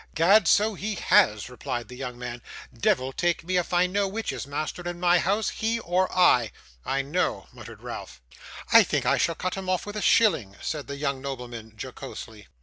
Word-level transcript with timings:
''Gad, 0.15 0.47
so 0.47 0.73
he 0.73 0.95
has,' 0.95 1.47
replied 1.47 1.87
the 1.87 1.95
young 1.95 2.17
man; 2.17 2.41
'deyvle 2.73 3.13
take 3.15 3.43
me 3.43 3.57
if 3.57 3.71
I 3.71 3.85
know 3.85 4.07
which 4.07 4.31
is 4.31 4.47
master 4.47 4.81
in 4.89 4.99
my 4.99 5.19
house, 5.19 5.49
he 5.49 5.79
or 5.79 6.11
I.' 6.11 6.51
'I 6.83 7.03
know,' 7.03 7.47
muttered 7.53 7.83
Ralph. 7.83 8.19
'I 8.73 8.81
think 8.81 9.05
I 9.05 9.19
shall 9.19 9.35
cut 9.35 9.53
him 9.53 9.69
off 9.69 9.85
with 9.85 9.95
a 9.95 10.01
shilling,' 10.01 10.55
said 10.59 10.87
the 10.87 10.95
young 10.97 11.21
nobleman, 11.21 11.75
jocosely. 11.79 12.47